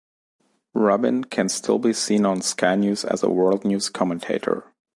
[0.73, 4.63] Rubin can still be seen on Sky News as a World News Commentator.